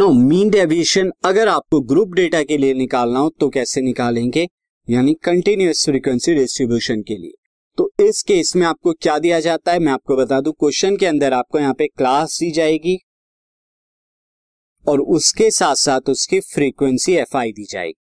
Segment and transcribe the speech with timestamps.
[0.00, 4.46] No mean deviation अगर आपको group data के लिए निकालना हो तो कैसे निकालेंगे?
[4.88, 7.32] यानी कंटिन्यूस फ्रीक्वेंसी डिस्ट्रीब्यूशन के लिए।
[7.78, 9.78] तो इस केस में आपको क्या दिया जाता है?
[9.78, 12.96] मैं आपको बता दूँ क्वेश्चन के अंदर आपको यहाँ पे क्लास दी जाएगी
[14.86, 17.94] और उसके साथ साथ उसकी फ्रीक्वेंसी एफ़ आई दी जाएगी।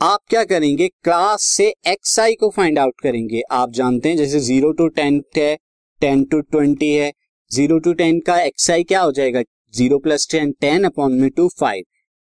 [0.00, 0.88] आप क्या करेंगे?
[0.88, 5.22] क्लास से एक्स आई को फाइंड आउट करेंगे। आप जानते हैं, जैसे ज़ीरो टू टेन
[5.36, 5.56] है
[6.00, 7.12] टेन टू ट्वेंटी है
[7.50, 9.42] ज़ीरो टू टेन का एक्स आई क्या हो जाएगा?
[9.74, 11.84] Zero plus ten ten upon में two five.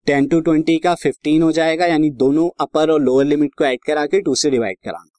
[0.07, 3.79] Ten to twenty का फिफ्टीन हो जाएगा, यानी दोनों अपर और लोअर लिमिट को ऐड
[3.87, 5.09] करा के टू से डिवाइड कराना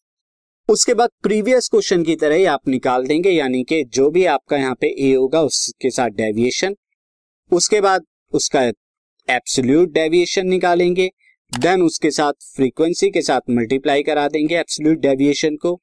[0.69, 4.56] उसके बाद प्रीवियस क्वेश्चन की तरह ही आप निकाल देंगे, यानी कि जो भी आपका
[4.56, 6.74] यहाँ पे ए होगा, उसके साथ डेविएशन।
[7.52, 8.62] उसके बाद उसका
[9.28, 11.11] एब्सोल्यूट डेविएशन निकालेंगे।
[11.52, 15.78] देन उसके साथ फ्रीक्वेंसी के साथ मल्टीप्लाई करा देंगे एब्सोल्यूट डेविएशन को।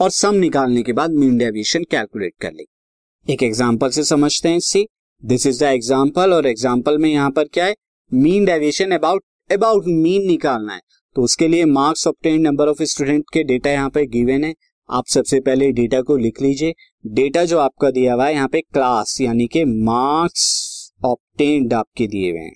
[0.00, 4.60] और सम निकालने के बाद मीन डेविएशन कैलकुलेट कर लेंगे। एक एग्जांपल से समझते हैं
[4.60, 4.86] see
[5.22, 7.74] this is the example और एग्ज़ाम्पल में यहाँ पर क्या है?
[8.12, 10.80] Mean deviation about about mean निकालना है।
[11.16, 14.54] तो उसके लिए marks obtained number of student के डेटा यहाँ पे गिवन है।
[14.88, 18.60] आप सबसे पहले डेटा को लिख लीजिए। डेटा जो आपका दिया हुआ है, यहाँ पे
[18.62, 22.54] क्लास यानी कि मार्क्स ऑप्टेन्ड आपके दिए हुए हैं।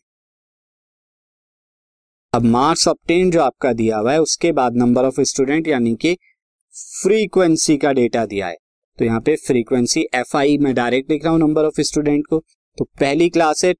[2.32, 6.16] अब मार्क्स ऑप्टेन जो आपका दिया हुआ है, उसके बाद नंबर ऑफ़ स्टूडेंट यानी कि
[6.74, 8.56] फ्रीक्वेंसी का डेटा दिया है।
[8.98, 12.38] तो यहाँ पे फ्रीक्वेंसी एफ़ आई मैं डायरेक्ट लिख रहा हूँ नंबर ऑफ़ स्टूडेंट को।
[12.78, 13.72] तो पहली क्लास है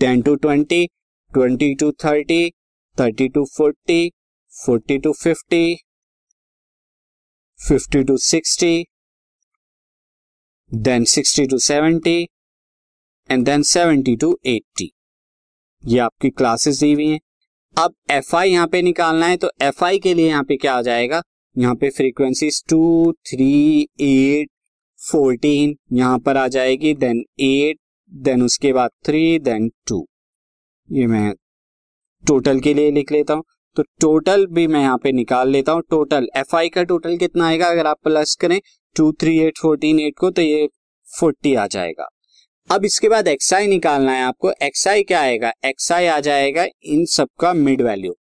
[0.00, 0.86] ten to twenty
[1.32, 2.50] twenty to thirty
[2.96, 4.10] thirty to forty
[4.52, 5.74] forty to fifty
[7.60, 8.84] fifty to sixty
[10.70, 12.20] then sixty to seventy
[13.30, 14.90] and then seventy to eighty
[15.84, 17.18] ये आपकी क्लासेस दी हुई हैं।
[17.76, 20.74] अब एफ़ आई यहाँ पे निकालना है तो एफ़ आई के लिए यहाँ पे क्या
[20.74, 21.22] आ जाएगा?
[21.56, 24.48] यहाँ पे frequency two three eight
[25.00, 27.78] fourteen यहाँ पर आ जाएगी देन एट
[28.12, 30.04] देन उसके बाद थ्री देन टू
[30.88, 31.32] ये मैं
[32.24, 33.44] टोटल के लिए लिख लेता हूँ।
[33.76, 37.46] तो टोटल भी मैं यहाँ पे निकाल लेता हूँ। टोटल एफ़ आई का टोटल कितना
[37.48, 37.66] आएगा?
[37.66, 38.60] अगर आप प्लस करें
[38.96, 40.68] two three eight fourteen eight को तो ये
[41.08, 42.08] फोर्टी आ जाएगा।
[42.70, 45.52] अब इसके बाद एक्स आई निकालना है आपको। एक्स आई क्या आएगा?
[45.64, 48.12] एक्स आई आ जाएगा इन सबका मिड वैल्यू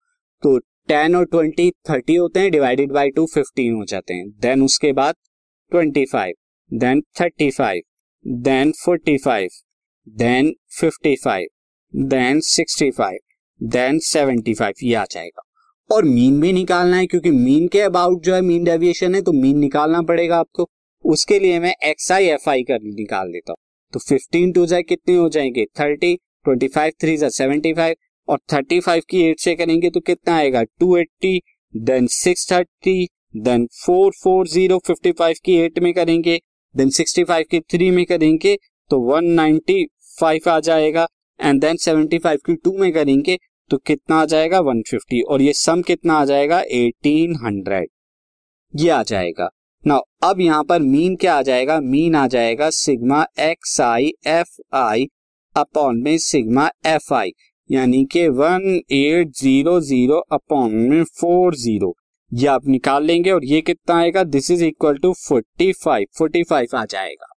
[0.42, 4.62] तो टेन और ट्वेंटी थर्टी होते हैं, डिवाइडेड बाई टू फिफ्टीन हो जाते हैं। देन
[4.62, 5.14] उसके बाद
[5.72, 6.34] twenty five
[6.70, 7.82] then thirty five
[8.26, 9.48] then forty five
[10.08, 11.46] then fifty five
[11.96, 13.18] then sixty five
[13.60, 15.42] then seventy five, ये आ जाएगा।
[15.90, 19.32] और मीन भी निकालना है, क्योंकि मीन के अबाउट जो है, मीन डेविएशन है तो
[19.32, 20.68] मीन निकालना पड़ेगा आपको।
[21.04, 23.56] उसके लिए मैं एक्स आई एफ़ आई कर निकाल देता हूँ।
[23.92, 25.64] तो फिफ्टीन टू जाए कितने हो जाएँगे?
[25.80, 27.94] थर्टी, ट्वेंटी फाइव, थ्री जा सेवेंटी फाइव
[28.28, 30.62] और थर्टी फाइव की एट से करेंगे तो कितना आएगा?
[30.62, 31.40] Two eighty
[31.74, 36.40] then six thirty then four four zero fifty five की एट में करेंगे
[36.74, 38.56] देन सिक्सटी फाइव की थ्री में करेंगे
[38.90, 39.84] तो वन नाइनटी
[40.20, 41.06] फाइव आ जाएगा
[41.40, 43.38] एंड देन सेवेंटी फाइव की टू में करेंगे
[43.70, 44.60] तो कितना आ जाएगा?
[44.60, 46.60] वन फिफ्टी और ये सम कितना आ जाएगा?
[46.60, 47.88] एटीन हंड्रेड
[48.74, 49.48] ये आ जाएगा।
[49.86, 51.80] नाउ अब यहाँ पर मीन क्या आ जाएगा?
[51.80, 55.06] मीन आ जाएगा sigma X I F I
[55.56, 57.30] upon में सिग्मा एफ़ आई
[57.70, 61.94] यानी कि one eight zero zero upon में फोर ज़ीरो।
[62.32, 64.22] ये आप निकाल लेंगे और ये कितना आएगा?
[64.24, 67.32] This is equal to forty five forty five आ जाएगा।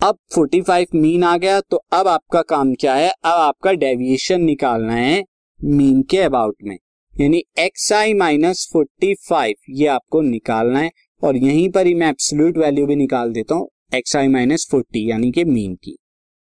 [0.00, 3.08] अब फोर्टी फाइव मीन आ गया तो अब आपका काम क्या है?
[3.08, 5.24] अब आपका डेविएशन निकालना है
[5.60, 6.76] मीन के अबाउट में।
[7.14, 10.90] यानी X I minus forty five ये आपको निकालना है।
[11.22, 15.10] और यहीं पर ही मैं एब्सोल्यूट वैल्यू भी निकाल देता हूँ एक्स आई माइनस फोर्टी
[15.10, 15.96] यानी कि मीन की।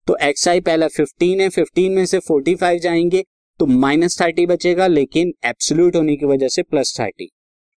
[0.07, 3.23] तो एक्स आई पहला फिफ्टीन है फिफ्टीन में से फोर्टी फाइव जाएँगे
[3.59, 7.29] तो माइनस थर्टी बचेगा, लेकिन एब्सोल्यूट होने की वजह से प्लस थर्टी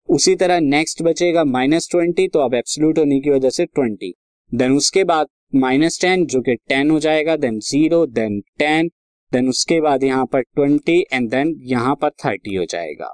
[0.10, 4.14] उसी तरह नेक्स्ट बचेगा माइनस ट्वेंटी तो अब एब्सोल्यूट होने की वजह से ट्वेंटी
[4.52, 8.90] देन उसके बाद माइनस टेन जो कि टेन हो जाएगा then zero then ten
[9.32, 13.14] then उसके बाद यहाँ पर ट्वेंटी एंड देन यहाँ पर थर्टी हो जाएगा।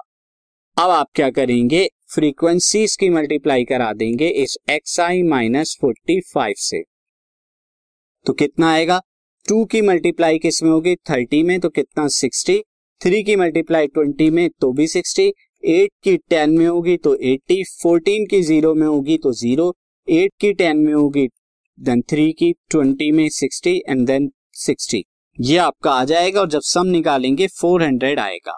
[0.76, 1.88] अब आप क्या करेंगे?
[2.14, 6.82] फ्रीक्वेंसी की मल्टीप्लाई करा देंगे इस X I minus forty five से।
[8.26, 9.00] तो कितना आएगा?
[9.46, 10.94] टू की मल्टीप्लाई किसमें होगी?
[11.10, 12.06] थर्टी में तो कितना?
[12.10, 12.58] सिक्सटी।
[13.00, 15.32] थ्री की मल्टीप्लाई ट्वेंटी में तो भी सिक्सटी।
[15.62, 19.72] एट की टेन में होगी तो एट्टी फोर्टीन की ज़ीरो में होगी तो ज़ीरो।
[20.08, 21.26] एट की टेन में होगी
[21.78, 25.04] देन थ्री की ट्वेंटी में सिक्सटी एंड देन सिक्सटी।
[25.38, 28.56] ये आपका आ जाएगा, और जब सम निकालेंगे फोर हंड्रेड आएगा।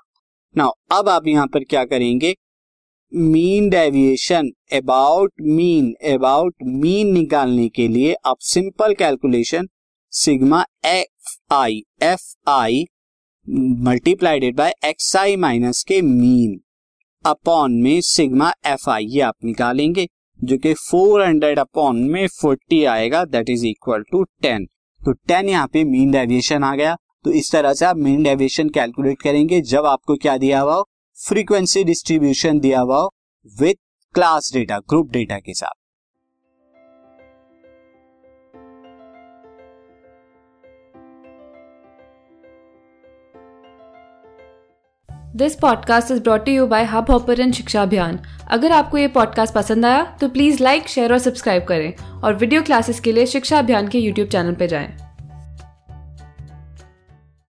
[0.55, 2.35] नाउ अब आप यहाँ पर क्या करेंगे?
[3.17, 9.69] Mean deviation about mean about mean निकालने के लिए आप simple calculation
[10.13, 12.85] sigma F I F I
[13.85, 16.59] multiplied by X I minus के मीन
[17.25, 20.07] अपॉन में सिग्मा एफ़ आई ये आप निकालेंगे,
[20.41, 24.67] जो कि 400 अपॉन में 40 आएगा दैट इज़ इक्वल टू 10
[25.01, 28.69] तो टेन यहाँ पे मीन डेविएशन आ गया। तो इस तरह से आप मीन डेविएशन
[28.69, 30.89] कैलकुलेट करेंगे, जब आपको क्या दिया हुआ हो
[31.21, 33.09] फ्रीक्वेंसी डिस्ट्रीब्यूशन दिया हुआ
[33.61, 33.75] with
[34.15, 35.73] class data group data के साथ
[45.37, 48.19] this podcast is brought you by hub hopper शिक्षा अभियान
[48.49, 52.63] अगर आपको ये पॉडकास्ट पसंद आया तो प्लीज़ लाइक शेयर और सब्सक्राइब करें और वीडियो
[52.63, 55.06] क्लासेस के लिए शिक्षा अभियान के यूट्यूब चैनल पर जाएँ।